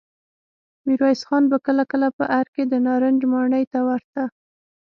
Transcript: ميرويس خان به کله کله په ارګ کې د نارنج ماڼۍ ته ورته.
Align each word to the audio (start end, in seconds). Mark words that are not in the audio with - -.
ميرويس 0.85 1.21
خان 1.27 1.43
به 1.51 1.57
کله 1.65 1.83
کله 1.91 2.07
په 2.17 2.23
ارګ 2.37 2.49
کې 2.55 2.63
د 2.67 2.73
نارنج 2.85 3.21
ماڼۍ 3.31 3.63
ته 3.73 3.79
ورته. 3.87 4.23